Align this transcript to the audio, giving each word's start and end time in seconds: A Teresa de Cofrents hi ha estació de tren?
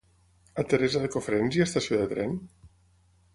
A 0.61 0.63
Teresa 0.71 1.01
de 1.03 1.09
Cofrents 1.15 1.59
hi 1.59 1.61
ha 1.61 1.67
estació 1.69 2.01
de 2.01 2.09
tren? 2.15 2.35